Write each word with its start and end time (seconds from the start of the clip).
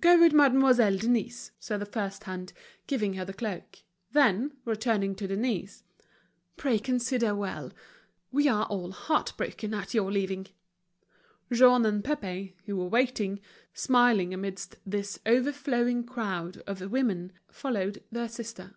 "Go 0.00 0.18
with 0.18 0.32
Mademoiselle 0.32 0.96
Denise," 0.96 1.50
said 1.58 1.78
the 1.80 1.84
first 1.84 2.24
hand, 2.24 2.54
giving 2.86 3.12
her 3.12 3.24
the 3.26 3.34
cloak. 3.34 3.80
Then, 4.12 4.56
returning 4.64 5.14
to 5.16 5.26
Denise: 5.26 5.84
"Pray 6.56 6.78
consider 6.78 7.34
well. 7.34 7.72
We 8.32 8.48
are 8.48 8.64
all 8.64 8.92
heart 8.92 9.34
broken 9.36 9.74
at 9.74 9.92
your 9.92 10.10
leaving." 10.10 10.46
Jean 11.52 11.84
and 11.84 12.02
Pépé, 12.02 12.54
who 12.64 12.76
were 12.78 12.88
waiting, 12.88 13.40
smiling 13.74 14.32
amidst 14.32 14.76
this 14.86 15.18
overflowing 15.26 16.04
crowd 16.04 16.62
of 16.66 16.80
women, 16.90 17.32
followed 17.50 18.02
their 18.10 18.30
sister. 18.30 18.74